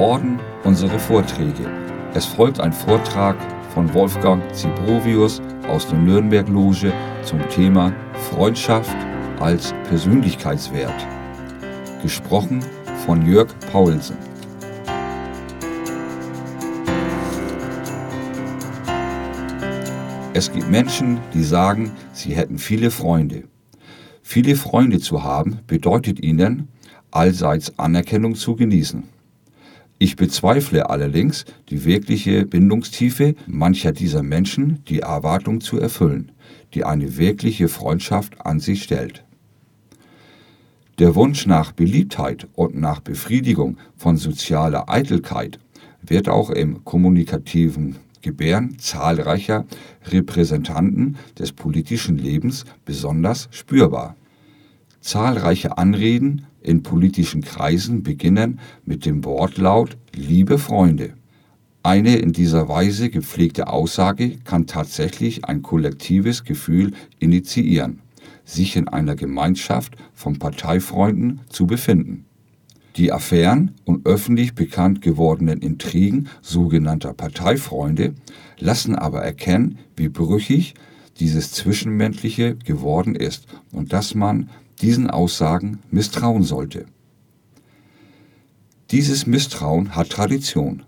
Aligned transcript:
Orden, 0.00 0.40
unsere 0.64 0.98
Vorträge. 0.98 1.68
Es 2.14 2.24
folgt 2.24 2.58
ein 2.58 2.72
Vortrag 2.72 3.36
von 3.74 3.92
Wolfgang 3.92 4.42
Zibrovius 4.54 5.42
aus 5.68 5.86
der 5.88 5.98
Nürnberg-Loge 5.98 6.90
zum 7.22 7.46
Thema 7.50 7.92
Freundschaft 8.30 8.96
als 9.40 9.74
Persönlichkeitswert. 9.90 11.06
Gesprochen 12.02 12.64
von 13.04 13.26
Jörg 13.26 13.48
Paulsen. 13.70 14.16
Es 20.32 20.50
gibt 20.50 20.70
Menschen, 20.70 21.18
die 21.34 21.44
sagen, 21.44 21.92
sie 22.14 22.34
hätten 22.34 22.56
viele 22.56 22.90
Freunde. 22.90 23.44
Viele 24.22 24.56
Freunde 24.56 24.98
zu 24.98 25.24
haben 25.24 25.58
bedeutet 25.66 26.20
ihnen, 26.20 26.68
allseits 27.10 27.78
Anerkennung 27.78 28.34
zu 28.34 28.56
genießen. 28.56 29.19
Ich 30.02 30.16
bezweifle 30.16 30.88
allerdings 30.88 31.44
die 31.68 31.84
wirkliche 31.84 32.46
Bindungstiefe 32.46 33.34
mancher 33.46 33.92
dieser 33.92 34.22
Menschen, 34.22 34.82
die 34.88 35.00
Erwartung 35.00 35.60
zu 35.60 35.78
erfüllen, 35.78 36.32
die 36.72 36.84
eine 36.84 37.18
wirkliche 37.18 37.68
Freundschaft 37.68 38.40
an 38.46 38.60
sich 38.60 38.82
stellt. 38.82 39.24
Der 40.98 41.14
Wunsch 41.14 41.44
nach 41.44 41.72
Beliebtheit 41.72 42.48
und 42.54 42.80
nach 42.80 43.00
Befriedigung 43.00 43.76
von 43.94 44.16
sozialer 44.16 44.88
Eitelkeit 44.88 45.58
wird 46.00 46.30
auch 46.30 46.48
im 46.48 46.82
kommunikativen 46.82 47.96
Gebären 48.22 48.78
zahlreicher 48.78 49.66
Repräsentanten 50.10 51.18
des 51.38 51.52
politischen 51.52 52.16
Lebens 52.16 52.64
besonders 52.86 53.50
spürbar. 53.50 54.16
Zahlreiche 55.02 55.76
Anreden 55.76 56.46
in 56.62 56.82
politischen 56.82 57.42
Kreisen 57.42 58.02
beginnen 58.02 58.60
mit 58.84 59.06
dem 59.06 59.24
Wortlaut 59.24 59.96
Liebe 60.14 60.58
Freunde. 60.58 61.14
Eine 61.82 62.16
in 62.16 62.32
dieser 62.32 62.68
Weise 62.68 63.08
gepflegte 63.08 63.68
Aussage 63.68 64.36
kann 64.44 64.66
tatsächlich 64.66 65.46
ein 65.46 65.62
kollektives 65.62 66.44
Gefühl 66.44 66.92
initiieren, 67.18 68.00
sich 68.44 68.76
in 68.76 68.88
einer 68.88 69.16
Gemeinschaft 69.16 69.96
von 70.12 70.38
Parteifreunden 70.38 71.40
zu 71.48 71.66
befinden. 71.66 72.26
Die 72.96 73.12
Affären 73.12 73.70
und 73.84 74.06
öffentlich 74.06 74.54
bekannt 74.54 75.00
gewordenen 75.00 75.60
Intrigen 75.60 76.28
sogenannter 76.42 77.14
Parteifreunde 77.14 78.14
lassen 78.58 78.94
aber 78.94 79.22
erkennen, 79.22 79.78
wie 79.96 80.08
brüchig 80.08 80.74
dieses 81.18 81.52
Zwischenmenschliche 81.52 82.56
geworden 82.56 83.14
ist 83.14 83.46
und 83.72 83.92
dass 83.92 84.14
man 84.14 84.50
diesen 84.80 85.10
Aussagen 85.10 85.80
misstrauen 85.90 86.42
sollte. 86.42 86.86
Dieses 88.90 89.26
Misstrauen 89.26 89.94
hat 89.94 90.10
Tradition. 90.10 90.82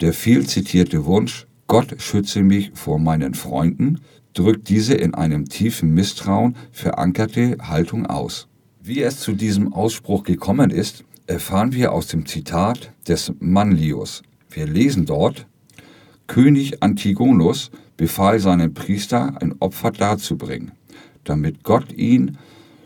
Der 0.00 0.12
viel 0.12 0.46
zitierte 0.46 1.04
Wunsch, 1.04 1.46
Gott 1.66 1.96
schütze 1.98 2.42
mich 2.42 2.72
vor 2.74 2.98
meinen 2.98 3.34
Freunden, 3.34 4.00
drückt 4.32 4.68
diese 4.68 4.94
in 4.94 5.14
einem 5.14 5.48
tiefen 5.48 5.94
Misstrauen 5.94 6.56
verankerte 6.72 7.56
Haltung 7.60 8.06
aus. 8.06 8.48
Wie 8.82 9.02
es 9.02 9.20
zu 9.20 9.32
diesem 9.32 9.72
Ausspruch 9.72 10.24
gekommen 10.24 10.70
ist, 10.70 11.04
erfahren 11.26 11.72
wir 11.72 11.92
aus 11.92 12.08
dem 12.08 12.26
Zitat 12.26 12.92
des 13.08 13.32
Manlius. 13.40 14.22
Wir 14.50 14.66
lesen 14.66 15.06
dort, 15.06 15.46
König 16.26 16.82
Antigonus 16.82 17.70
befahl 17.96 18.40
seinem 18.40 18.74
Priester, 18.74 19.40
ein 19.40 19.54
Opfer 19.60 19.90
darzubringen, 19.90 20.72
damit 21.24 21.64
Gott 21.64 21.92
ihn 21.92 22.38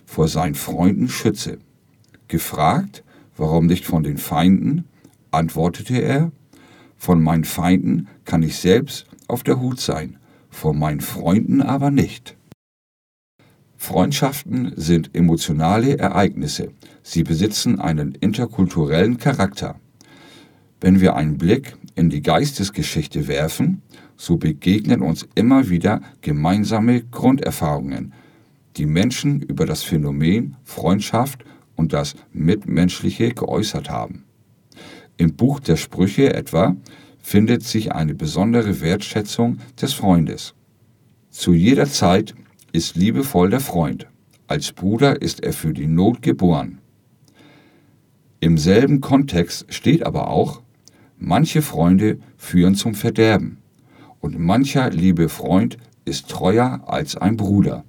vor 0.06 0.28
seinen 0.28 0.54
Freunden 0.54 1.08
schütze. 1.08 1.58
Gefragt, 2.28 3.04
warum 3.36 3.66
nicht 3.66 3.84
von 3.84 4.02
den 4.02 4.18
Feinden, 4.18 4.84
antwortete 5.30 5.96
er, 5.96 6.32
von 6.96 7.22
meinen 7.22 7.44
Feinden 7.44 8.08
kann 8.24 8.42
ich 8.42 8.56
selbst 8.56 9.06
auf 9.28 9.42
der 9.42 9.60
Hut 9.60 9.80
sein, 9.80 10.16
von 10.50 10.78
meinen 10.78 11.00
Freunden 11.00 11.62
aber 11.62 11.90
nicht. 11.90 12.36
Freundschaften 13.76 14.72
sind 14.76 15.14
emotionale 15.14 15.98
Ereignisse. 15.98 16.72
Sie 17.02 17.22
besitzen 17.22 17.80
einen 17.80 18.12
interkulturellen 18.16 19.18
Charakter. 19.18 19.76
Wenn 20.80 21.00
wir 21.00 21.14
einen 21.14 21.38
Blick 21.38 21.76
in 21.94 22.10
die 22.10 22.22
Geistesgeschichte 22.22 23.28
werfen, 23.28 23.82
so 24.16 24.36
begegnen 24.36 25.00
uns 25.00 25.28
immer 25.36 25.68
wieder 25.68 26.02
gemeinsame 26.22 27.02
Grunderfahrungen, 27.02 28.12
die 28.78 28.86
Menschen 28.86 29.42
über 29.42 29.66
das 29.66 29.82
Phänomen 29.82 30.56
Freundschaft 30.62 31.44
und 31.74 31.92
das 31.92 32.14
Mitmenschliche 32.32 33.30
geäußert 33.34 33.90
haben. 33.90 34.24
Im 35.16 35.34
Buch 35.34 35.60
der 35.60 35.76
Sprüche 35.76 36.32
etwa 36.32 36.76
findet 37.18 37.64
sich 37.64 37.92
eine 37.92 38.14
besondere 38.14 38.80
Wertschätzung 38.80 39.58
des 39.80 39.92
Freundes. 39.92 40.54
Zu 41.30 41.52
jeder 41.52 41.86
Zeit 41.86 42.34
ist 42.72 42.96
liebevoll 42.96 43.50
der 43.50 43.60
Freund. 43.60 44.06
Als 44.46 44.72
Bruder 44.72 45.20
ist 45.20 45.42
er 45.42 45.52
für 45.52 45.74
die 45.74 45.88
Not 45.88 46.22
geboren. 46.22 46.78
Im 48.40 48.56
selben 48.56 49.00
Kontext 49.00 49.66
steht 49.74 50.06
aber 50.06 50.28
auch, 50.28 50.62
manche 51.18 51.62
Freunde 51.62 52.20
führen 52.36 52.76
zum 52.76 52.94
Verderben 52.94 53.58
und 54.20 54.38
mancher 54.38 54.90
liebe 54.90 55.28
Freund 55.28 55.76
ist 56.04 56.28
treuer 56.28 56.82
als 56.86 57.16
ein 57.16 57.36
Bruder. 57.36 57.84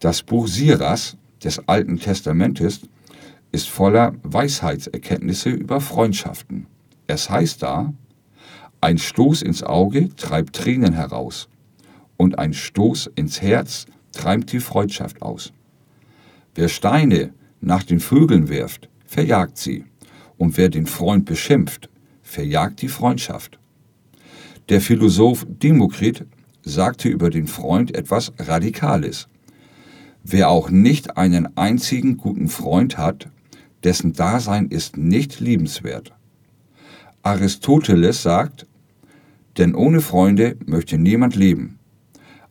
Das 0.00 0.22
Buch 0.22 0.48
Siras 0.48 1.18
des 1.44 1.68
Alten 1.68 1.98
Testamentes 1.98 2.80
ist 3.52 3.68
voller 3.68 4.14
Weisheitserkenntnisse 4.22 5.50
über 5.50 5.82
Freundschaften. 5.82 6.66
Es 7.06 7.28
heißt 7.28 7.62
da, 7.62 7.92
ein 8.80 8.96
Stoß 8.96 9.42
ins 9.42 9.62
Auge 9.62 10.08
treibt 10.16 10.56
Tränen 10.56 10.94
heraus 10.94 11.50
und 12.16 12.38
ein 12.38 12.54
Stoß 12.54 13.10
ins 13.14 13.42
Herz 13.42 13.84
treibt 14.12 14.52
die 14.52 14.60
Freundschaft 14.60 15.20
aus. 15.20 15.52
Wer 16.54 16.70
Steine 16.70 17.34
nach 17.60 17.82
den 17.82 18.00
Vögeln 18.00 18.48
wirft, 18.48 18.88
verjagt 19.04 19.58
sie, 19.58 19.84
und 20.38 20.56
wer 20.56 20.70
den 20.70 20.86
Freund 20.86 21.26
beschimpft, 21.26 21.90
verjagt 22.22 22.80
die 22.80 22.88
Freundschaft. 22.88 23.58
Der 24.70 24.80
Philosoph 24.80 25.46
Demokrit 25.46 26.24
sagte 26.62 27.10
über 27.10 27.28
den 27.28 27.46
Freund 27.46 27.94
etwas 27.94 28.32
Radikales. 28.38 29.28
Wer 30.22 30.50
auch 30.50 30.70
nicht 30.70 31.16
einen 31.16 31.56
einzigen 31.56 32.16
guten 32.16 32.48
Freund 32.48 32.98
hat, 32.98 33.28
dessen 33.84 34.12
Dasein 34.12 34.68
ist 34.68 34.96
nicht 34.96 35.40
liebenswert. 35.40 36.12
Aristoteles 37.22 38.22
sagt, 38.22 38.66
denn 39.58 39.74
ohne 39.74 40.00
Freunde 40.00 40.56
möchte 40.66 40.98
niemand 40.98 41.36
leben 41.36 41.80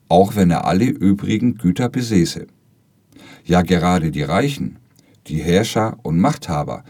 auch 0.09 0.35
wenn 0.35 0.49
er 0.49 0.65
alle 0.65 0.85
übrigen 0.85 1.55
Güter 1.55 1.87
besäße. 1.87 2.47
Ja 3.45 3.61
gerade 3.61 4.11
die 4.11 4.23
Reichen, 4.23 4.79
die 5.27 5.37
Herrscher 5.37 5.97
und 6.01 6.19
Machthaber 6.19 6.83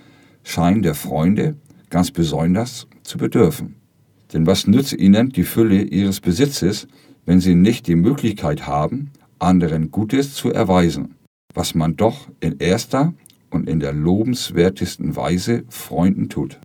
scheinen 0.44 0.82
der 0.82 0.96
Freunde 0.96 1.58
ganz 1.90 2.12
besonders 2.12 2.88
zu 3.04 3.18
bedürfen. 3.18 3.76
Denn 4.34 4.48
was 4.48 4.68
nützt 4.68 4.94
ihnen 4.94 5.30
die 5.30 5.44
Fülle 5.44 5.82
ihres 5.82 6.22
Besitzes, 6.22 6.88
wenn 7.26 7.40
sie 7.40 7.56
nicht 7.56 7.88
die 7.88 7.96
Möglichkeit 7.96 8.66
haben, 8.66 9.12
anderen 9.40 9.92
Gutes 9.92 10.34
zu 10.34 10.52
erweisen, 10.52 11.16
was 11.54 11.76
man 11.76 11.96
doch 11.96 12.30
in 12.40 12.60
erster 12.60 13.14
und 13.50 13.68
in 13.68 13.80
der 13.80 13.94
lobenswertesten 13.94 15.16
Weise 15.16 15.64
Freunden 15.70 16.30
tut. 16.30 16.60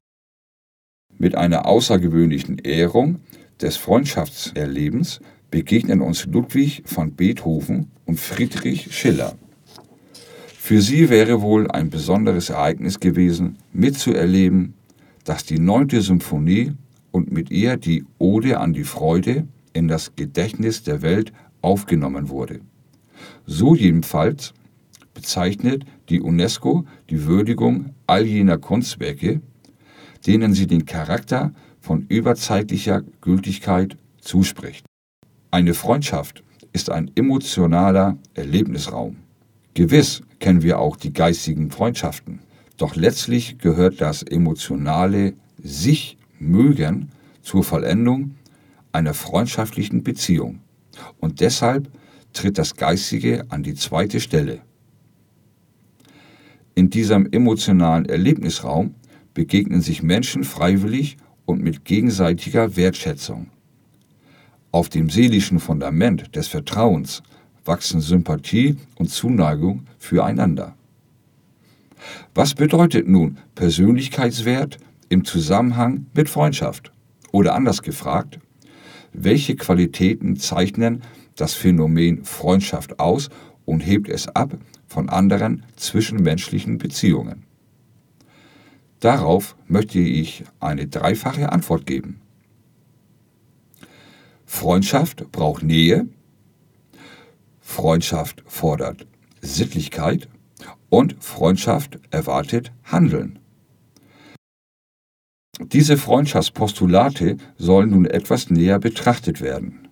Mit 1.17 1.35
einer 1.35 1.67
außergewöhnlichen 1.67 2.59
Ehrung 2.59 3.21
des 3.61 3.76
Freundschaftserlebens 3.76 5.21
begegnen 5.50 6.00
uns 6.00 6.26
Ludwig 6.26 6.82
van 6.93 7.12
Beethoven 7.12 7.93
und 8.05 8.19
Friedrich 8.19 8.94
Schiller. 8.94 9.37
Für 10.59 10.81
sie 10.81 11.11
wäre 11.11 11.43
wohl 11.43 11.71
ein 11.71 11.91
besonderes 11.91 12.50
Ereignis 12.50 12.99
gewesen, 12.99 13.59
mitzuerleben, 13.73 14.75
dass 15.25 15.44
die 15.44 15.59
neunte 15.59 16.00
Symphonie 16.00 16.73
und 17.12 17.31
mit 17.31 17.50
ihr 17.50 17.76
die 17.76 18.05
Ode 18.19 18.59
an 18.59 18.73
die 18.73 18.85
Freude 18.85 19.47
in 19.73 19.88
das 19.88 20.17
Gedächtnis 20.17 20.82
der 20.82 21.03
Welt 21.03 21.32
aufgenommen 21.64 22.28
wurde. 22.28 22.61
So 23.46 23.75
jedenfalls 23.75 24.55
bezeichnet 25.14 25.84
die 26.08 26.20
UNESCO 26.20 26.84
die 27.11 27.25
Würdigung 27.25 27.94
all 28.06 28.26
jener 28.26 28.58
Kunstwerke, 28.58 29.40
denen 30.26 30.55
sie 30.55 30.66
den 30.66 30.84
Charakter 30.84 31.52
von 31.81 32.06
überzeitlicher 32.08 33.02
Gültigkeit 33.20 33.96
zuspricht. 34.20 34.87
Eine 35.50 35.75
Freundschaft 35.75 36.43
ist 36.72 36.90
ein 36.90 37.11
emotionaler 37.14 38.19
Erlebnisraum. 38.34 39.16
Gewiss 39.75 40.22
kennen 40.40 40.62
wir 40.62 40.78
auch 40.78 40.96
die 40.96 41.12
geistigen 41.12 41.70
Freundschaften, 41.70 42.40
doch 42.76 42.96
letztlich 42.96 43.58
gehört 43.58 44.00
das 44.00 44.22
emotionale 44.22 45.34
sich 45.62 46.19
mögen 46.38 47.11
zur 47.43 47.62
Vollendung 47.62 48.34
einer 48.93 49.14
freundschaftlichen 49.14 50.02
Beziehung 50.02 50.61
und 51.19 51.41
deshalb 51.41 51.91
tritt 52.32 52.58
das 52.58 52.76
Geistige 52.76 53.44
an 53.49 53.62
die 53.62 53.75
zweite 53.75 54.20
Stelle. 54.20 54.62
In 56.75 56.91
diesem 56.91 57.31
emotionalen 57.31 58.06
Erlebnisraum 58.06 58.94
begegnen 59.32 59.81
sich 59.81 60.02
Menschen 60.02 60.44
freiwillig 60.44 61.17
und 61.46 61.62
mit 61.62 61.85
gegenseitiger 61.85 62.76
Wertschätzung. 62.76 63.49
Auf 64.73 64.88
dem 64.88 65.08
seelischen 65.08 65.61
Fundament 65.61 66.35
des 66.35 66.49
Vertrauens 66.49 67.23
wachsen 67.64 68.00
Sympathie 68.00 68.76
und 68.97 69.08
Zuneigung 69.08 69.87
füreinander. 69.99 70.75
Was 72.35 72.55
bedeutet 72.55 73.08
nun 73.08 73.38
Persönlichkeitswert 73.55 74.79
im 75.08 75.25
Zusammenhang 75.25 76.06
mit 76.12 76.29
Freundschaft? 76.29 76.93
Oder 77.31 77.55
anders 77.55 77.82
gefragt, 77.82 78.38
welche 79.14 79.56
Qualitäten 79.56 80.37
zeichnen 80.37 81.02
das 81.37 81.55
Phänomen 81.55 82.25
Freundschaft 82.25 82.99
aus 82.99 83.31
und 83.64 83.81
hebt 83.81 84.08
es 84.08 84.28
ab 84.28 84.58
von 84.87 85.08
anderen 85.08 85.64
zwischenmenschlichen 85.76 86.78
Beziehungen? 86.78 87.44
Darauf 89.00 89.56
möchte 89.66 89.99
ich 89.99 90.44
eine 90.61 90.87
dreifache 90.87 91.52
Antwort 91.52 91.87
geben. 91.87 92.20
Freundschaft 94.44 95.31
braucht 95.31 95.62
Nähe, 95.62 96.08
Freundschaft 97.61 98.43
fordert 98.46 99.06
Sittlichkeit 99.40 100.28
und 100.90 101.16
Freundschaft 101.19 101.99
erwartet 102.11 102.72
Handeln. 102.84 103.38
Diese 105.61 105.97
Freundschaftspostulate 105.97 107.37
sollen 107.56 107.91
nun 107.91 108.06
etwas 108.06 108.51
näher 108.51 108.81
betrachtet 108.81 109.41
werden. 109.41 109.89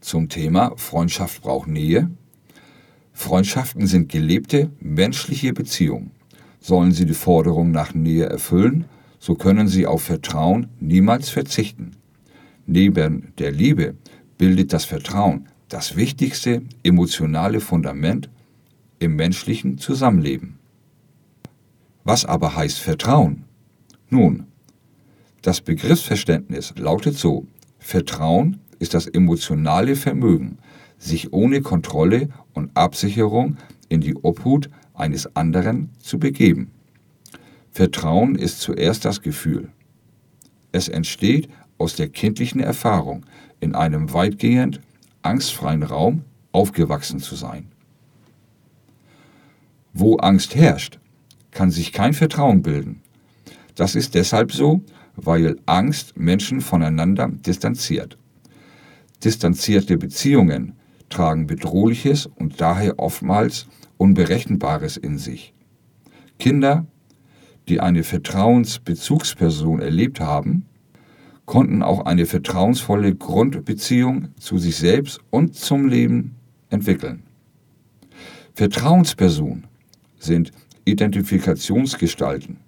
Zum 0.00 0.28
Thema 0.28 0.72
Freundschaft 0.76 1.42
braucht 1.42 1.66
Nähe. 1.66 2.10
Freundschaften 3.12 3.86
sind 3.86 4.10
gelebte 4.10 4.70
menschliche 4.78 5.54
Beziehungen. 5.54 6.10
Sollen 6.60 6.92
sie 6.92 7.06
die 7.06 7.14
Forderung 7.14 7.70
nach 7.70 7.94
Nähe 7.94 8.26
erfüllen, 8.26 8.84
so 9.18 9.34
können 9.34 9.66
sie 9.66 9.86
auf 9.86 10.02
Vertrauen 10.02 10.68
niemals 10.78 11.30
verzichten. 11.30 11.92
Neben 12.66 13.32
der 13.38 13.52
Liebe 13.52 13.94
bildet 14.36 14.74
das 14.74 14.84
Vertrauen 14.84 15.48
das 15.68 15.96
wichtigste 15.96 16.62
emotionale 16.82 17.60
Fundament 17.60 18.28
im 18.98 19.16
menschlichen 19.16 19.78
Zusammenleben. 19.78 20.58
Was 22.04 22.24
aber 22.26 22.54
heißt 22.54 22.78
Vertrauen? 22.78 23.44
Nun, 24.10 24.46
das 25.46 25.60
Begriffsverständnis 25.60 26.74
lautet 26.76 27.16
so, 27.16 27.46
Vertrauen 27.78 28.58
ist 28.80 28.94
das 28.94 29.06
emotionale 29.06 29.94
Vermögen, 29.94 30.58
sich 30.98 31.32
ohne 31.32 31.60
Kontrolle 31.60 32.30
und 32.52 32.76
Absicherung 32.76 33.56
in 33.88 34.00
die 34.00 34.16
Obhut 34.16 34.68
eines 34.92 35.36
anderen 35.36 35.90
zu 36.00 36.18
begeben. 36.18 36.72
Vertrauen 37.70 38.34
ist 38.34 38.60
zuerst 38.60 39.04
das 39.04 39.22
Gefühl. 39.22 39.70
Es 40.72 40.88
entsteht 40.88 41.48
aus 41.78 41.94
der 41.94 42.08
kindlichen 42.08 42.60
Erfahrung, 42.60 43.24
in 43.60 43.76
einem 43.76 44.12
weitgehend 44.12 44.80
angstfreien 45.22 45.84
Raum 45.84 46.24
aufgewachsen 46.50 47.20
zu 47.20 47.36
sein. 47.36 47.68
Wo 49.92 50.16
Angst 50.16 50.56
herrscht, 50.56 50.98
kann 51.52 51.70
sich 51.70 51.92
kein 51.92 52.14
Vertrauen 52.14 52.62
bilden. 52.62 53.00
Das 53.76 53.94
ist 53.94 54.16
deshalb 54.16 54.50
so, 54.50 54.82
weil 55.16 55.56
Angst 55.66 56.16
Menschen 56.16 56.60
voneinander 56.60 57.28
distanziert. 57.28 58.16
Distanzierte 59.24 59.98
Beziehungen 59.98 60.74
tragen 61.08 61.46
Bedrohliches 61.46 62.26
und 62.26 62.60
daher 62.60 62.98
oftmals 62.98 63.66
Unberechenbares 63.96 64.96
in 64.96 65.18
sich. 65.18 65.54
Kinder, 66.38 66.86
die 67.68 67.80
eine 67.80 68.02
Vertrauensbezugsperson 68.02 69.80
erlebt 69.80 70.20
haben, 70.20 70.66
konnten 71.46 71.82
auch 71.82 72.04
eine 72.04 72.26
vertrauensvolle 72.26 73.14
Grundbeziehung 73.14 74.28
zu 74.38 74.58
sich 74.58 74.76
selbst 74.76 75.20
und 75.30 75.54
zum 75.54 75.88
Leben 75.88 76.34
entwickeln. 76.70 77.22
Vertrauenspersonen 78.54 79.66
sind 80.18 80.50
Identifikationsgestalten. 80.84 82.58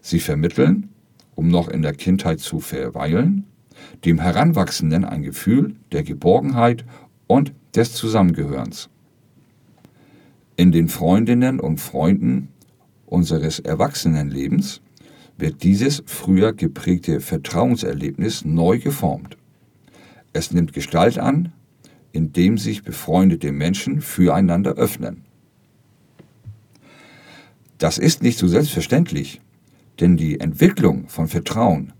Sie 0.00 0.20
vermitteln, 0.20 0.90
um 1.36 1.48
noch 1.48 1.68
in 1.68 1.82
der 1.82 1.94
Kindheit 1.94 2.40
zu 2.40 2.58
verweilen, 2.58 3.44
dem 4.04 4.18
Heranwachsenden 4.18 5.04
ein 5.04 5.22
Gefühl 5.22 5.76
der 5.92 6.02
Geborgenheit 6.02 6.84
und 7.28 7.52
des 7.76 7.92
Zusammengehörens. 7.92 8.88
In 10.56 10.72
den 10.72 10.88
Freundinnen 10.88 11.60
und 11.60 11.78
Freunden 11.78 12.48
unseres 13.04 13.60
Erwachsenenlebens 13.60 14.80
wird 15.36 15.62
dieses 15.62 16.02
früher 16.06 16.54
geprägte 16.54 17.20
Vertrauenserlebnis 17.20 18.44
neu 18.44 18.78
geformt. 18.78 19.36
Es 20.32 20.52
nimmt 20.52 20.72
Gestalt 20.72 21.18
an, 21.18 21.52
indem 22.12 22.56
sich 22.56 22.82
befreundete 22.82 23.52
Menschen 23.52 24.00
füreinander 24.00 24.72
öffnen. 24.72 25.24
Das 27.76 27.98
ist 27.98 28.22
nicht 28.22 28.38
so 28.38 28.48
selbstverständlich, 28.48 29.42
denn 30.00 30.16
die 30.16 30.40
Entwicklung 30.40 31.08
von 31.08 31.28
Vertrauen 31.28 31.92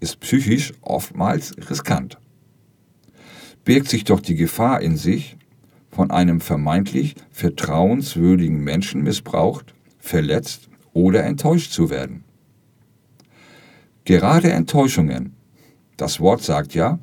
ist 0.00 0.20
psychisch 0.20 0.72
oftmals 0.80 1.54
riskant. 1.70 2.18
Birgt 3.64 3.88
sich 3.88 4.04
doch 4.04 4.20
die 4.20 4.36
Gefahr 4.36 4.80
in 4.80 4.96
sich, 4.96 5.36
von 5.90 6.10
einem 6.10 6.40
vermeintlich 6.40 7.16
vertrauenswürdigen 7.30 8.62
Menschen 8.62 9.02
missbraucht, 9.02 9.74
verletzt 9.98 10.68
oder 10.92 11.24
enttäuscht 11.24 11.72
zu 11.72 11.90
werden. 11.90 12.24
Gerade 14.04 14.52
Enttäuschungen, 14.52 15.34
das 15.96 16.20
Wort 16.20 16.42
sagt 16.42 16.74
ja, 16.74 16.98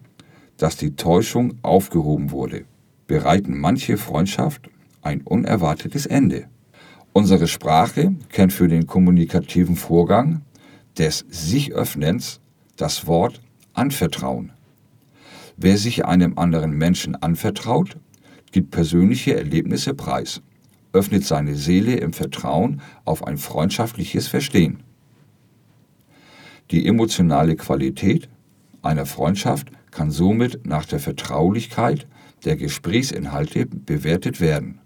dass 0.58 0.78
die 0.78 0.96
Täuschung 0.96 1.60
aufgehoben 1.62 2.32
wurde, 2.32 2.66
bereiten 3.08 3.60
manche 3.60 3.98
Freundschaft 3.98 4.70
ein 5.02 5.22
unerwartetes 5.22 6.06
Ende. 6.06 6.48
Unsere 7.18 7.48
Sprache 7.48 8.14
kennt 8.28 8.52
für 8.52 8.68
den 8.68 8.88
kommunikativen 8.88 9.78
Vorgang 9.78 10.42
des 10.98 11.26
Sich-Öffnens 11.30 12.42
das 12.76 13.08
Wort 13.08 13.40
Anvertrauen. 13.74 14.52
Wer 15.56 15.78
sich 15.78 16.04
einem 16.04 16.38
anderen 16.38 16.72
Menschen 16.72 17.16
anvertraut, 17.16 17.96
gibt 18.52 18.72
persönliche 18.72 19.34
Erlebnisse 19.34 19.94
preis, 19.94 20.42
öffnet 20.92 21.24
seine 21.24 21.56
Seele 21.56 21.96
im 21.96 22.12
Vertrauen 22.12 22.82
auf 23.06 23.26
ein 23.26 23.38
freundschaftliches 23.38 24.28
Verstehen. 24.28 24.84
Die 26.70 26.86
emotionale 26.86 27.56
Qualität 27.56 28.28
einer 28.82 29.06
Freundschaft 29.06 29.72
kann 29.90 30.12
somit 30.12 30.68
nach 30.68 30.84
der 30.84 31.00
Vertraulichkeit 31.00 32.08
der 32.44 32.58
Gesprächsinhalte 32.58 33.68
bewertet 33.68 34.42
werden. 34.42 34.82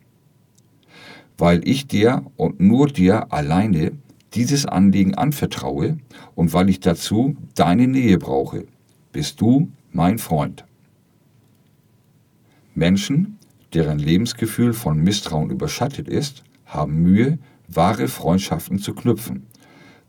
Weil 1.39 1.65
ich 1.65 1.87
dir 1.87 2.25
und 2.35 2.59
nur 2.59 2.87
dir 2.87 3.31
alleine 3.31 3.93
dieses 4.33 4.65
Anliegen 4.65 5.15
anvertraue 5.15 5.97
und 6.35 6.51
weil 6.51 6.69
ich 6.69 6.81
dazu 6.81 7.37
deine 7.55 7.87
Nähe 7.87 8.17
brauche, 8.17 8.65
bist 9.13 9.39
du 9.39 9.71
mein 9.93 10.19
Freund. 10.19 10.65
Menschen, 12.75 13.39
deren 13.73 13.99
Lebensgefühl 13.99 14.73
von 14.73 15.01
Misstrauen 15.01 15.49
überschattet 15.49 16.09
ist, 16.09 16.43
haben 16.65 17.01
Mühe, 17.01 17.39
wahre 17.69 18.09
Freundschaften 18.09 18.77
zu 18.77 18.93
knüpfen. 18.93 19.47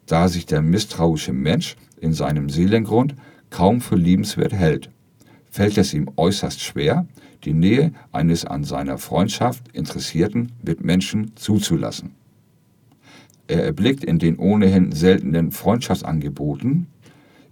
Da 0.06 0.26
sich 0.26 0.46
der 0.46 0.62
misstrauische 0.62 1.32
Mensch 1.32 1.76
in 2.00 2.12
seinem 2.12 2.50
Seelengrund 2.50 3.14
kaum 3.50 3.80
für 3.80 3.96
liebenswert 3.96 4.52
hält, 4.52 4.90
fällt 5.50 5.76
es 5.78 5.92
ihm 5.92 6.10
äußerst 6.16 6.60
schwer, 6.60 7.06
die 7.44 7.52
Nähe 7.52 7.92
eines 8.12 8.44
an 8.44 8.64
seiner 8.64 8.98
Freundschaft 8.98 9.68
interessierten 9.72 10.52
Mitmenschen 10.62 11.36
zuzulassen. 11.36 12.12
Er 13.48 13.64
erblickt 13.64 14.04
in 14.04 14.18
den 14.18 14.36
ohnehin 14.38 14.92
seltenen 14.92 15.50
Freundschaftsangeboten 15.50 16.86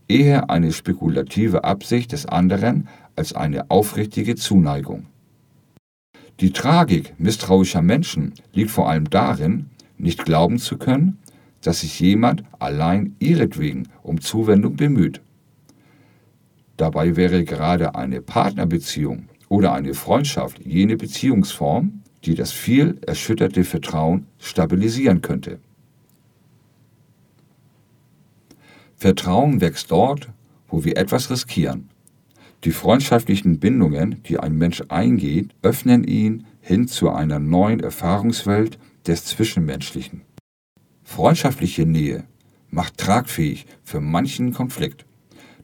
eher 0.07 0.49
eine 0.49 0.73
spekulative 0.73 1.65
Absicht 1.65 2.13
des 2.13 2.27
anderen 2.27 2.89
als 3.17 3.33
eine 3.33 3.71
aufrichtige 3.71 4.37
Zuneigung. 4.37 5.07
Die 6.41 6.53
Tragik 6.53 7.15
misstrauischer 7.19 7.83
Menschen 7.83 8.33
liegt 8.53 8.71
vor 8.71 8.89
allem 8.89 9.11
darin, 9.11 9.67
nicht 9.97 10.25
glauben 10.25 10.59
zu 10.59 10.79
können, 10.79 11.19
dass 11.63 11.81
sich 11.81 11.99
jemand 11.99 12.45
allein 12.61 13.17
ihretwegen 13.19 13.89
um 14.03 14.21
Zuwendung 14.21 14.77
bemüht. 14.77 15.21
Dabei 16.79 17.17
wäre 17.17 17.45
gerade 17.45 17.97
eine 17.97 18.23
Partnerbeziehung 18.23 19.29
oder 19.49 19.73
eine 19.73 19.95
Freundschaft 19.95 20.61
jene 20.65 20.97
Beziehungsform, 20.97 22.03
die 22.25 22.37
das 22.37 22.53
viel 22.53 22.99
erschütterte 23.05 23.65
Vertrauen 23.65 24.27
stabilisieren 24.39 25.21
könnte. 25.21 25.59
Vertrauen 28.97 29.61
wächst 29.61 29.91
dort, 29.91 30.29
wo 30.69 30.85
wir 30.85 30.97
etwas 30.97 31.31
riskieren. 31.31 31.91
Die 32.65 32.71
freundschaftlichen 32.71 33.59
Bindungen, 33.59 34.23
die 34.25 34.39
ein 34.39 34.57
Mensch 34.57 34.83
eingeht, 34.89 35.55
öffnen 35.63 36.05
ihn 36.05 36.47
hin 36.61 36.87
zu 36.87 37.11
einer 37.11 37.41
neuen 37.41 37.81
Erfahrungswelt 37.81 38.79
des 39.07 39.25
Zwischenmenschlichen. 39.25 40.23
Freundschaftliche 41.03 41.87
Nähe 41.87 42.25
macht 42.71 42.99
tragfähig 42.99 43.67
für 43.83 44.01
manchen 44.01 44.53
Konflikt, 44.53 45.07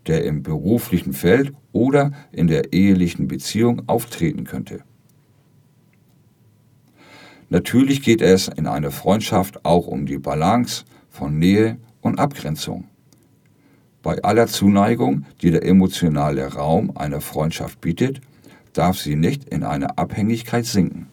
der 0.07 0.25
im 0.25 0.43
beruflichen 0.43 1.13
Feld 1.13 1.53
oder 1.73 2.13
in 2.33 2.47
der 2.47 2.73
ehelichen 2.73 3.29
Beziehung 3.29 3.83
auftreten 3.89 4.45
könnte. 4.45 4.83
Natürlich 7.51 8.03
geht 8.03 8.23
es 8.23 8.49
in 8.49 8.67
einer 8.67 8.91
Freundschaft 8.91 9.65
auch 9.65 9.87
um 9.87 10.07
die 10.07 10.19
Balance 10.19 10.85
von 11.11 11.39
Nähe 11.39 11.79
und 12.01 12.19
Abgrenzung. 12.19 12.89
Bei 14.03 14.23
aller 14.23 14.47
Zuneigung, 14.49 15.25
die 15.41 15.51
der 15.51 15.65
emotionale 15.65 16.47
Raum 16.53 16.97
einer 16.97 17.21
Freundschaft 17.21 17.81
bietet, 17.81 18.21
darf 18.73 18.99
sie 18.99 19.17
nicht 19.17 19.45
in 19.49 19.63
eine 19.63 19.97
Abhängigkeit 19.99 20.67
sinken. 20.67 21.09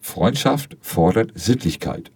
Freundschaft 0.00 0.76
fordert 0.80 1.32
Sittlichkeit. 1.34 2.10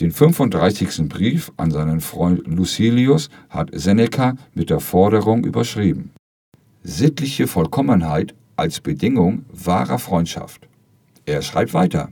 Den 0.00 0.12
35. 0.12 1.10
Brief 1.10 1.52
an 1.58 1.70
seinen 1.70 2.00
Freund 2.00 2.46
Lucilius 2.46 3.28
hat 3.50 3.68
Seneca 3.74 4.34
mit 4.54 4.70
der 4.70 4.80
Forderung 4.80 5.44
überschrieben. 5.44 6.12
Sittliche 6.82 7.46
Vollkommenheit 7.46 8.34
als 8.56 8.80
Bedingung 8.80 9.44
wahrer 9.52 9.98
Freundschaft. 9.98 10.66
Er 11.26 11.42
schreibt 11.42 11.74
weiter. 11.74 12.08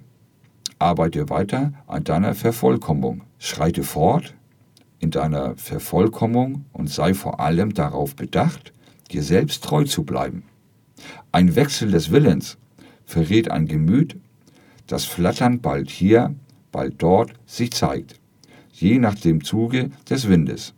Arbeite 0.78 1.30
weiter 1.30 1.72
an 1.86 2.04
deiner 2.04 2.34
Vervollkommnung. 2.34 3.22
Schreite 3.38 3.82
fort 3.82 4.34
in 4.98 5.10
deiner 5.10 5.56
Vervollkommnung 5.56 6.66
und 6.74 6.90
sei 6.90 7.14
vor 7.14 7.40
allem 7.40 7.72
darauf 7.72 8.14
bedacht, 8.14 8.74
dir 9.12 9.22
selbst 9.22 9.64
treu 9.64 9.84
zu 9.84 10.04
bleiben. 10.04 10.42
Ein 11.32 11.56
Wechsel 11.56 11.90
des 11.90 12.10
Willens 12.10 12.58
verrät 13.06 13.50
ein 13.50 13.66
Gemüt, 13.66 14.18
das 14.86 15.06
flatternd 15.06 15.62
bald 15.62 15.88
hier, 15.88 16.34
bald 16.72 16.94
dort 16.98 17.32
sich 17.46 17.72
zeigt, 17.72 18.20
je 18.72 18.98
nach 18.98 19.14
dem 19.14 19.42
Zuge 19.42 19.90
des 20.08 20.28
Windes. 20.28 20.74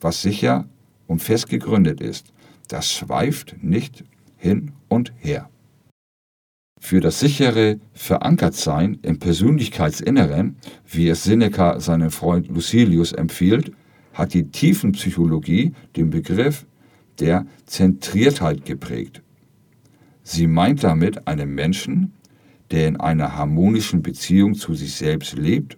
Was 0.00 0.22
sicher 0.22 0.68
und 1.06 1.22
fest 1.22 1.48
gegründet 1.48 2.00
ist, 2.00 2.32
das 2.68 2.90
schweift 2.90 3.56
nicht 3.62 4.04
hin 4.36 4.72
und 4.88 5.12
her. 5.18 5.48
Für 6.80 7.00
das 7.00 7.20
sichere 7.20 7.80
Verankertsein 7.94 8.98
im 9.02 9.18
Persönlichkeitsinneren, 9.18 10.56
wie 10.86 11.08
es 11.08 11.24
Seneca 11.24 11.80
seinem 11.80 12.10
Freund 12.10 12.48
Lucilius 12.48 13.12
empfiehlt, 13.12 13.72
hat 14.12 14.34
die 14.34 14.44
Tiefenpsychologie 14.44 15.72
den 15.96 16.10
Begriff 16.10 16.66
der 17.18 17.46
Zentriertheit 17.64 18.64
geprägt. 18.64 19.22
Sie 20.22 20.46
meint 20.46 20.84
damit 20.84 21.26
einen 21.26 21.54
Menschen, 21.54 22.12
der 22.70 22.88
in 22.88 22.96
einer 22.96 23.36
harmonischen 23.36 24.02
Beziehung 24.02 24.54
zu 24.54 24.74
sich 24.74 24.94
selbst 24.94 25.36
lebt 25.36 25.76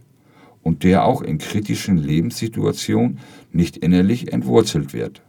und 0.63 0.83
der 0.85 1.05
auch 1.05 1.23
in 1.23 1.39
kritischen 1.39 1.99
Lebenssituationen 1.99 3.19
nicht 3.53 3.77
innerlich 3.77 4.33
entwurzelt 4.33 4.93
wird. 4.93 5.23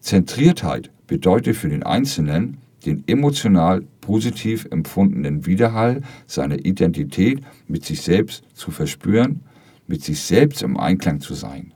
Zentriertheit 0.00 0.90
bedeutet 1.06 1.56
für 1.56 1.68
den 1.68 1.82
Einzelnen, 1.82 2.58
den 2.84 3.04
emotional 3.06 3.82
positiv 4.00 4.66
empfundenen 4.70 5.46
Widerhall 5.46 6.02
seiner 6.26 6.64
Identität 6.64 7.40
mit 7.66 7.84
sich 7.84 8.02
selbst 8.02 8.44
zu 8.52 8.70
verspüren, 8.70 9.40
mit 9.86 10.02
sich 10.02 10.20
selbst 10.20 10.62
im 10.62 10.76
Einklang 10.76 11.20
zu 11.20 11.34
sein. 11.34 11.72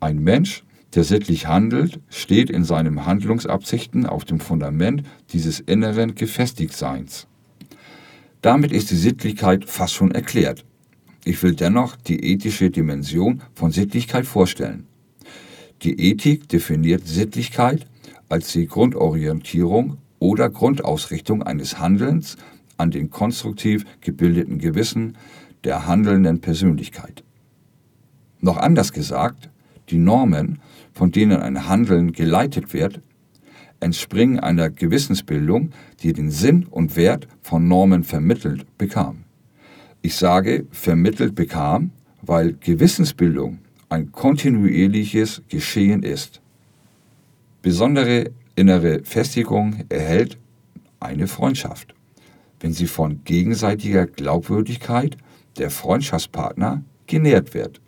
Ein 0.00 0.18
Mensch, 0.18 0.64
der 0.94 1.04
sittlich 1.04 1.46
handelt, 1.46 2.00
steht 2.08 2.50
in 2.50 2.64
seinen 2.64 3.06
Handlungsabsichten 3.06 4.06
auf 4.06 4.24
dem 4.24 4.40
Fundament 4.40 5.02
dieses 5.32 5.60
inneren 5.60 6.14
Gefestigtseins. 6.14 7.26
Damit 8.42 8.72
ist 8.72 8.90
die 8.90 8.96
Sittlichkeit 8.96 9.64
fast 9.64 9.94
schon 9.94 10.10
erklärt. 10.10 10.64
Ich 11.24 11.42
will 11.42 11.54
dennoch 11.54 11.96
die 11.96 12.32
ethische 12.32 12.70
Dimension 12.70 13.42
von 13.54 13.70
Sittlichkeit 13.70 14.26
vorstellen. 14.26 14.86
Die 15.82 15.98
Ethik 15.98 16.48
definiert 16.48 17.06
Sittlichkeit 17.06 17.86
als 18.28 18.52
die 18.52 18.66
Grundorientierung 18.66 19.98
oder 20.18 20.50
Grundausrichtung 20.50 21.42
eines 21.42 21.78
Handelns 21.78 22.36
an 22.76 22.90
den 22.90 23.10
konstruktiv 23.10 23.84
gebildeten 24.00 24.58
Gewissen 24.58 25.16
der 25.64 25.86
handelnden 25.86 26.40
Persönlichkeit. 26.40 27.24
Noch 28.40 28.56
anders 28.58 28.92
gesagt, 28.92 29.48
die 29.88 29.98
Normen, 29.98 30.60
von 30.94 31.10
denen 31.10 31.42
ein 31.42 31.68
Handeln 31.68 32.12
geleitet 32.12 32.72
wird, 32.72 33.02
entspringen 33.80 34.40
einer 34.40 34.70
Gewissensbildung, 34.70 35.70
die 36.02 36.12
den 36.12 36.30
Sinn 36.30 36.64
und 36.70 36.96
Wert 36.96 37.28
von 37.42 37.68
Normen 37.68 38.04
vermittelt 38.04 38.66
bekam. 38.78 39.24
Ich 40.00 40.16
sage 40.16 40.66
vermittelt 40.70 41.34
bekam, 41.34 41.90
weil 42.22 42.54
Gewissensbildung 42.54 43.58
ein 43.88 44.12
kontinuierliches 44.12 45.42
Geschehen 45.48 46.02
ist. 46.02 46.40
Besondere 47.60 48.30
innere 48.56 49.02
Festigung 49.04 49.84
erhält 49.88 50.38
eine 51.00 51.26
Freundschaft, 51.26 51.94
wenn 52.60 52.72
sie 52.72 52.86
von 52.86 53.24
gegenseitiger 53.24 54.06
Glaubwürdigkeit 54.06 55.16
der 55.58 55.70
Freundschaftspartner 55.70 56.82
genährt 57.06 57.54
wird. 57.54 57.80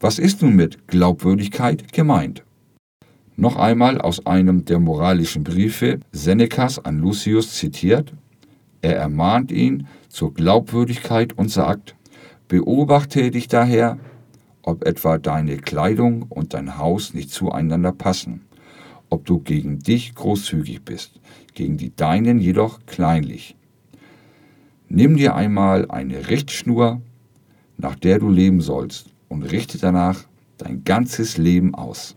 Was 0.00 0.20
ist 0.20 0.42
nun 0.42 0.54
mit 0.54 0.86
Glaubwürdigkeit 0.86 1.92
gemeint? 1.92 2.44
Noch 3.34 3.56
einmal 3.56 4.00
aus 4.00 4.26
einem 4.26 4.64
der 4.64 4.78
moralischen 4.78 5.42
Briefe 5.42 5.98
Senecas 6.12 6.78
an 6.78 7.00
Lucius 7.00 7.54
zitiert, 7.56 8.14
er 8.80 8.96
ermahnt 8.96 9.50
ihn 9.50 9.88
zur 10.08 10.32
Glaubwürdigkeit 10.32 11.32
und 11.36 11.50
sagt, 11.50 11.96
beobachte 12.46 13.32
dich 13.32 13.48
daher, 13.48 13.98
ob 14.62 14.86
etwa 14.86 15.18
deine 15.18 15.56
Kleidung 15.56 16.22
und 16.28 16.54
dein 16.54 16.78
Haus 16.78 17.12
nicht 17.12 17.30
zueinander 17.30 17.90
passen, 17.90 18.42
ob 19.10 19.26
du 19.26 19.40
gegen 19.40 19.80
dich 19.80 20.14
großzügig 20.14 20.82
bist, 20.82 21.18
gegen 21.54 21.76
die 21.76 21.94
deinen 21.96 22.38
jedoch 22.38 22.78
kleinlich. 22.86 23.56
Nimm 24.88 25.16
dir 25.16 25.34
einmal 25.34 25.90
eine 25.90 26.28
Richtschnur, 26.28 27.02
nach 27.78 27.96
der 27.96 28.20
du 28.20 28.30
leben 28.30 28.60
sollst, 28.60 29.12
und 29.28 29.42
richte 29.42 29.78
danach 29.78 30.24
dein 30.58 30.84
ganzes 30.84 31.36
Leben 31.36 31.74
aus. 31.74 32.16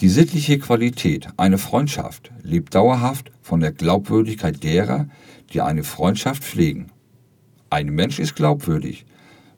Die 0.00 0.08
sittliche 0.08 0.58
Qualität 0.58 1.28
einer 1.36 1.58
Freundschaft 1.58 2.32
lebt 2.42 2.74
dauerhaft 2.74 3.30
von 3.40 3.60
der 3.60 3.70
Glaubwürdigkeit 3.70 4.62
derer, 4.64 5.06
die 5.52 5.60
eine 5.60 5.84
Freundschaft 5.84 6.42
pflegen. 6.42 6.90
Ein 7.70 7.90
Mensch 7.90 8.18
ist 8.18 8.34
glaubwürdig, 8.34 9.06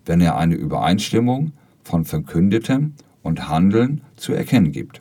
wenn 0.05 0.21
er 0.21 0.37
eine 0.37 0.55
Übereinstimmung 0.55 1.53
von 1.83 2.05
Verkündetem 2.05 2.95
und 3.23 3.49
Handeln 3.49 4.03
zu 4.17 4.35
erkennen 4.35 4.71
gibt. 4.71 5.00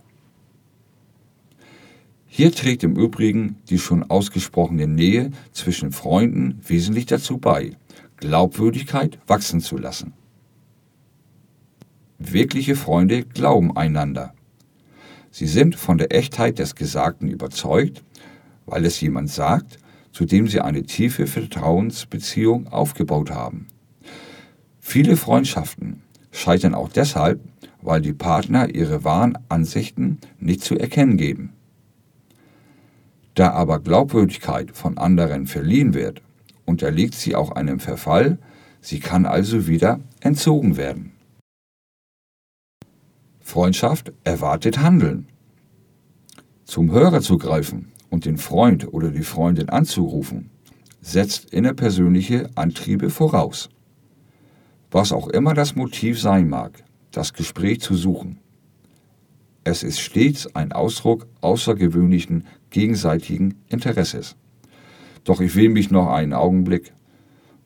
Hier 2.36 2.52
trägt 2.52 2.84
im 2.84 2.96
Übrigen 2.96 3.58
die 3.70 3.78
schon 3.78 4.10
ausgesprochene 4.10 4.88
Nähe 4.88 5.30
zwischen 5.52 5.92
Freunden 5.92 6.60
wesentlich 6.68 7.06
dazu 7.06 7.38
bei, 7.38 7.78
Glaubwürdigkeit 8.18 9.20
wachsen 9.28 9.62
zu 9.62 9.78
lassen. 9.78 10.14
Wirkliche 12.18 12.76
Freunde 12.76 13.22
glauben 13.24 13.78
einander. 13.78 14.34
Sie 15.30 15.46
sind 15.46 15.76
von 15.76 16.00
der 16.00 16.12
Echtheit 16.12 16.58
des 16.58 16.74
Gesagten 16.74 17.28
überzeugt, 17.28 18.04
weil 18.66 18.84
es 18.86 19.00
jemand 19.00 19.30
sagt, 19.30 19.78
zu 20.12 20.26
dem 20.26 20.48
sie 20.48 20.60
eine 20.60 20.82
tiefe 20.82 21.28
Vertrauensbeziehung 21.28 22.68
aufgebaut 22.68 23.30
haben. 23.30 23.68
Viele 24.80 25.18
Freundschaften 25.18 26.02
scheitern 26.32 26.74
auch 26.74 26.90
deshalb, 26.90 27.42
weil 27.84 28.02
die 28.02 28.14
Partner 28.14 28.74
ihre 28.74 29.04
wahren 29.04 29.38
Ansichten 29.50 30.18
nicht 30.40 30.64
zu 30.64 30.76
erkennen 30.76 31.18
geben. 31.18 31.54
Da 33.36 33.52
aber 33.52 33.80
Glaubwürdigkeit 33.80 34.72
von 34.72 34.98
anderen 34.98 35.48
verliehen 35.48 35.94
wird, 35.94 36.22
unterliegt 36.66 37.16
sie 37.16 37.36
auch 37.36 37.52
einem 37.52 37.80
Verfall, 37.80 38.38
sie 38.82 39.00
kann 39.00 39.26
also 39.26 39.68
wieder 39.68 40.00
entzogen 40.20 40.78
werden. 40.78 41.14
Freundschaft 43.40 44.14
erwartet 44.24 44.80
Handeln. 44.80 45.28
Zum 46.64 46.92
Hörer 46.92 47.22
zu 47.22 47.38
greifen 47.38 47.92
und 48.10 48.26
den 48.26 48.38
Freund 48.38 48.94
oder 48.94 49.10
die 49.10 49.24
Freundin 49.24 49.70
anzurufen, 49.70 50.50
setzt 51.02 51.52
innerpersönliche 51.52 52.50
Antriebe 52.56 53.10
voraus. 53.10 53.70
Was 54.92 55.12
auch 55.12 55.28
immer 55.28 55.54
das 55.54 55.76
Motiv 55.76 56.22
sein 56.22 56.48
mag, 56.48 56.84
das 57.12 57.34
Gespräch 57.34 57.82
zu 57.82 57.96
suchen. 57.96 58.40
Es 59.66 59.82
ist 59.84 60.00
stets 60.00 60.54
ein 60.56 60.74
Ausdruck 60.74 61.28
außergewöhnlichen 61.40 62.46
gegenseitigen 62.70 63.56
Interesses. 63.70 64.36
Doch 65.24 65.40
ich 65.40 65.56
will 65.56 65.70
mich 65.70 65.90
noch 65.90 66.10
einen 66.10 66.34
Augenblick 66.34 66.94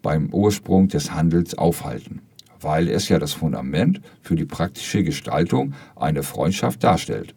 beim 0.04 0.32
Ursprung 0.32 0.90
des 0.90 1.12
Handels 1.12 1.58
aufhalten, 1.58 2.22
weil 2.60 2.88
es 2.88 3.10
ja 3.10 3.18
das 3.18 3.34
Fundament 3.34 4.02
für 4.22 4.36
die 4.36 4.46
praktische 4.46 5.04
Gestaltung 5.04 5.74
einer 5.96 6.22
Freundschaft 6.22 6.84
darstellt. 6.84 7.34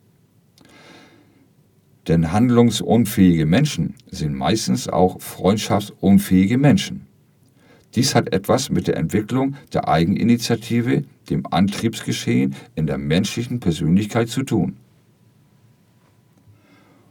Denn 2.06 2.32
handlungsunfähige 2.32 3.46
Menschen 3.46 3.94
sind 4.10 4.34
meistens 4.34 4.88
auch 4.88 5.22
freundschaftsunfähige 5.22 6.58
Menschen. 6.58 7.06
Dies 7.94 8.14
hat 8.14 8.32
etwas 8.32 8.70
mit 8.70 8.86
der 8.86 8.96
Entwicklung 8.96 9.56
der 9.72 9.88
Eigeninitiative, 9.88 11.04
dem 11.28 11.46
Antriebsgeschehen 11.50 12.54
in 12.74 12.86
der 12.86 12.98
menschlichen 12.98 13.60
Persönlichkeit 13.60 14.28
zu 14.28 14.42
tun. 14.44 14.76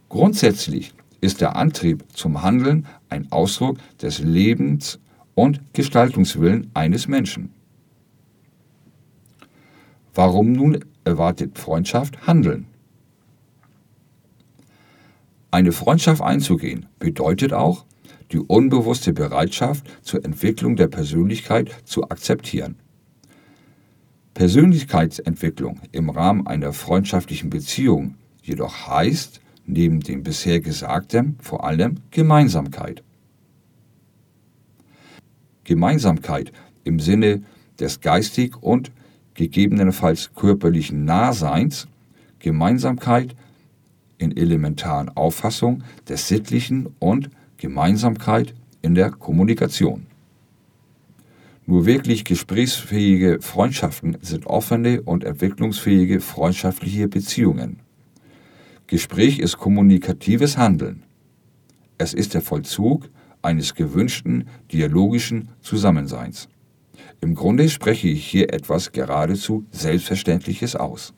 Grundsätzlich 0.08 0.92
ist 1.20 1.40
der 1.40 1.56
Antrieb 1.56 2.04
zum 2.12 2.42
Handeln 2.42 2.86
ein 3.10 3.30
Ausdruck 3.30 3.78
des 4.00 4.20
Lebens- 4.20 4.98
und 5.34 5.60
Gestaltungswillen 5.72 6.70
eines 6.74 7.08
Menschen. 7.08 7.52
Warum 10.14 10.52
nun 10.52 10.84
erwartet 11.04 11.58
Freundschaft 11.58 12.26
Handeln? 12.26 12.66
Eine 15.50 15.72
Freundschaft 15.72 16.22
einzugehen 16.22 16.86
bedeutet 16.98 17.52
auch, 17.52 17.84
die 18.32 18.38
unbewusste 18.38 19.12
Bereitschaft 19.12 19.86
zur 20.02 20.24
Entwicklung 20.24 20.76
der 20.76 20.88
Persönlichkeit 20.88 21.74
zu 21.84 22.04
akzeptieren. 22.10 22.76
Persönlichkeitsentwicklung 24.34 25.80
im 25.92 26.10
Rahmen 26.10 26.46
einer 26.46 26.72
freundschaftlichen 26.72 27.50
Beziehung 27.50 28.14
jedoch 28.42 28.88
heißt, 28.88 29.40
neben 29.66 30.00
dem 30.00 30.22
bisher 30.22 30.60
Gesagten 30.60 31.36
vor 31.40 31.64
allem 31.64 31.96
Gemeinsamkeit. 32.10 33.02
Gemeinsamkeit 35.64 36.52
im 36.84 36.98
Sinne 37.00 37.42
des 37.78 38.00
geistig 38.00 38.56
und 38.62 38.90
gegebenenfalls 39.34 40.34
körperlichen 40.34 41.04
Nahseins, 41.04 41.86
Gemeinsamkeit 42.38 43.36
in 44.18 44.36
elementaren 44.36 45.08
Auffassung 45.10 45.82
des 46.08 46.28
Sittlichen 46.28 46.88
und 46.98 47.30
Gemeinsamkeit 47.60 48.54
in 48.80 48.94
der 48.94 49.10
Kommunikation. 49.10 50.06
Nur 51.66 51.84
wirklich 51.84 52.24
gesprächsfähige 52.24 53.40
Freundschaften 53.42 54.16
sind 54.22 54.46
offene 54.46 55.02
und 55.02 55.24
entwicklungsfähige 55.24 56.20
freundschaftliche 56.20 57.06
Beziehungen. 57.06 57.80
Gespräch 58.86 59.38
ist 59.38 59.58
kommunikatives 59.58 60.56
Handeln. 60.56 61.04
Es 61.98 62.14
ist 62.14 62.32
der 62.32 62.40
Vollzug 62.40 63.10
eines 63.42 63.74
gewünschten 63.74 64.48
dialogischen 64.72 65.50
Zusammenseins. 65.60 66.48
Im 67.20 67.34
Grunde 67.34 67.68
spreche 67.68 68.08
ich 68.08 68.26
hier 68.26 68.54
etwas 68.54 68.90
geradezu 68.90 69.66
Selbstverständliches 69.70 70.76
aus. 70.76 71.12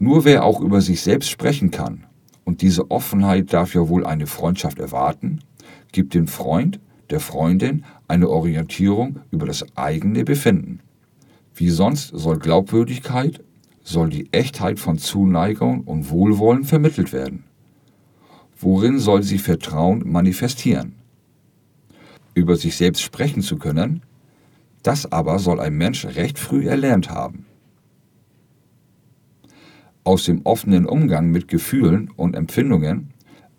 Nur 0.00 0.24
wer 0.24 0.44
auch 0.44 0.60
über 0.60 0.80
sich 0.80 1.00
selbst 1.00 1.30
sprechen 1.30 1.70
kann, 1.70 2.07
und 2.48 2.62
diese 2.62 2.90
Offenheit 2.90 3.52
darf 3.52 3.74
ja 3.74 3.90
wohl 3.90 4.06
eine 4.06 4.26
Freundschaft 4.26 4.78
erwarten, 4.78 5.40
gibt 5.92 6.14
dem 6.14 6.26
Freund, 6.26 6.80
der 7.10 7.20
Freundin 7.20 7.84
eine 8.08 8.30
Orientierung 8.30 9.20
über 9.30 9.44
das 9.44 9.66
eigene 9.76 10.24
Befinden. 10.24 10.80
Wie 11.54 11.68
sonst 11.68 12.08
soll 12.08 12.38
Glaubwürdigkeit, 12.38 13.44
soll 13.84 14.08
die 14.08 14.32
Echtheit 14.32 14.80
von 14.80 14.96
Zuneigung 14.96 15.82
und 15.82 16.08
Wohlwollen 16.08 16.64
vermittelt 16.64 17.12
werden. 17.12 17.44
Worin 18.58 18.98
soll 18.98 19.22
sie 19.22 19.38
Vertrauen 19.38 20.10
manifestieren? 20.10 20.94
Über 22.32 22.56
sich 22.56 22.76
selbst 22.76 23.02
sprechen 23.02 23.42
zu 23.42 23.58
können, 23.58 24.00
das 24.82 25.12
aber 25.12 25.38
soll 25.38 25.60
ein 25.60 25.74
Mensch 25.74 26.06
recht 26.06 26.38
früh 26.38 26.66
erlernt 26.66 27.10
haben. 27.10 27.44
Aus 30.04 30.24
dem 30.24 30.42
offenen 30.44 30.86
Umgang 30.86 31.30
mit 31.30 31.48
Gefühlen 31.48 32.10
und 32.16 32.34
Empfindungen 32.34 33.12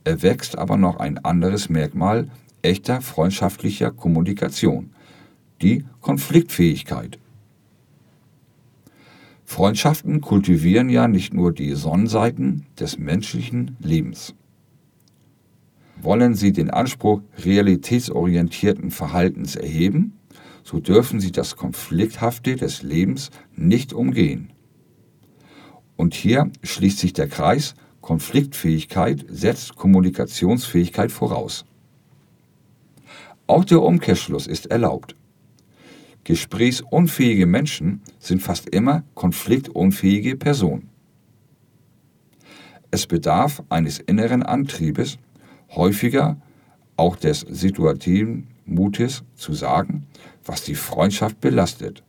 erwächst 0.04 0.58
aber 0.58 0.78
noch 0.78 0.98
ein 0.98 1.24
anderes 1.24 1.70
Merkmal 1.70 2.30
echter 2.62 3.02
freundschaftlicher 3.02 3.92
Kommunikation, 3.92 4.92
die 5.62 5.86
Konfliktfähigkeit. 6.02 7.20
Freundschaften 9.46 10.22
kultivieren 10.22 10.90
ja 10.90 11.08
nicht 11.08 11.34
nur 11.34 11.52
die 11.52 11.74
Sonnenseiten 11.74 12.68
des 12.80 13.00
menschlichen 13.00 13.78
Lebens. 13.80 14.36
Wollen 16.02 16.36
sie 16.36 16.54
den 16.54 16.70
Anspruch 16.70 17.22
realitätsorientierten 17.44 18.92
Verhaltens 18.92 19.56
erheben, 19.56 20.14
so 20.64 20.80
dürfen 20.80 21.20
sie 21.20 21.32
das 21.32 21.56
Konflikthafte 21.56 22.56
des 22.56 22.84
Lebens 22.84 23.32
nicht 23.56 23.92
umgehen. 23.92 24.52
Und 26.00 26.14
hier 26.14 26.50
schließt 26.64 26.98
sich 26.98 27.12
der 27.12 27.28
Kreis, 27.28 27.76
Konfliktfähigkeit 28.00 29.26
setzt 29.28 29.76
Kommunikationsfähigkeit 29.76 31.12
voraus. 31.12 31.66
Auch 33.48 33.66
der 33.66 33.82
Umkehrschluss 33.82 34.48
ist 34.48 34.68
erlaubt. 34.68 35.18
Gesprächsunfähige 36.24 37.46
Menschen 37.46 38.02
sind 38.18 38.42
fast 38.42 38.70
immer 38.70 39.04
konfliktunfähige 39.14 40.38
Personen. 40.38 40.88
Es 42.92 43.06
bedarf 43.06 43.62
eines 43.68 44.00
inneren 44.00 44.44
Antriebes, 44.44 45.18
häufiger 45.76 46.42
auch 46.96 47.18
des 47.18 47.42
situativen 47.42 48.48
Mutes 48.64 49.26
zu 49.36 49.54
sagen, 49.54 50.08
was 50.46 50.64
die 50.64 50.76
Freundschaft 50.76 51.42
belastet. 51.42 52.04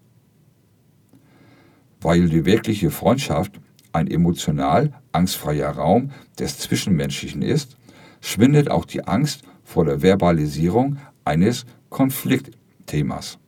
Weil 2.00 2.28
die 2.28 2.44
wirkliche 2.44 2.92
Freundschaft 2.92 3.60
ein 3.92 4.06
emotional 4.06 4.92
angstfreier 5.12 5.70
Raum 5.70 6.10
des 6.38 6.58
Zwischenmenschlichen 6.58 7.42
ist, 7.42 7.76
schwindet 8.20 8.70
auch 8.70 8.84
die 8.84 9.04
Angst 9.06 9.42
vor 9.64 9.84
der 9.84 10.02
Verbalisierung 10.02 10.98
eines 11.24 11.64
Konfliktthemas. 11.88 13.38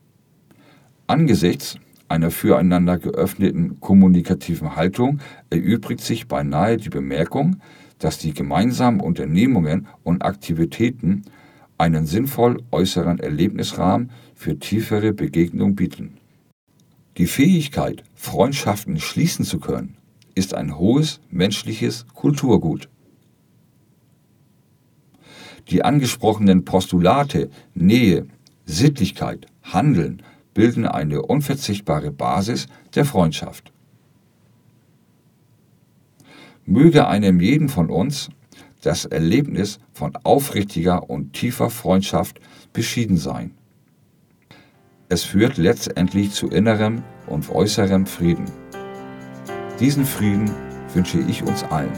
Angesichts 1.06 1.76
einer 2.08 2.30
füreinander 2.30 2.98
geöffneten 2.98 3.80
kommunikativen 3.80 4.76
Haltung 4.76 5.20
erübrigt 5.50 6.02
sich 6.02 6.28
beinahe 6.28 6.76
die 6.76 6.90
Bemerkung, 6.90 7.56
dass 7.98 8.18
die 8.18 8.34
gemeinsamen 8.34 9.00
Unternehmungen 9.00 9.86
und 10.02 10.22
Aktivitäten 10.22 11.22
einen 11.78 12.06
sinnvoll 12.06 12.62
äußeren 12.70 13.18
Erlebnisrahmen 13.18 14.10
für 14.34 14.58
tiefere 14.58 15.12
Begegnung 15.12 15.74
bieten. 15.74 16.18
Die 17.16 17.26
Fähigkeit, 17.26 18.04
Freundschaften 18.14 18.98
schließen 18.98 19.44
zu 19.44 19.58
können, 19.58 19.96
ist 20.34 20.54
ein 20.54 20.78
hohes 20.78 21.20
menschliches 21.30 22.06
Kulturgut. 22.14 22.88
Die 25.68 25.84
angesprochenen 25.84 26.64
Postulate 26.64 27.50
Nähe, 27.74 28.26
Sittlichkeit, 28.64 29.46
Handeln 29.62 30.22
bilden 30.54 30.86
eine 30.86 31.22
unverzichtbare 31.22 32.10
Basis 32.10 32.66
der 32.94 33.04
Freundschaft. 33.04 33.72
Möge 36.64 37.06
einem 37.06 37.40
jeden 37.40 37.68
von 37.68 37.90
uns 37.90 38.28
das 38.82 39.04
Erlebnis 39.04 39.78
von 39.92 40.16
aufrichtiger 40.24 41.08
und 41.08 41.32
tiefer 41.32 41.70
Freundschaft 41.70 42.40
beschieden 42.72 43.16
sein. 43.16 43.52
Es 45.08 45.24
führt 45.24 45.56
letztendlich 45.56 46.32
zu 46.32 46.48
innerem 46.48 47.02
und 47.26 47.50
äußerem 47.50 48.06
Frieden. 48.06 48.61
Diesen 49.82 50.06
Frieden 50.06 50.48
wünsche 50.94 51.18
ich 51.18 51.42
uns 51.42 51.64
allen. 51.64 51.90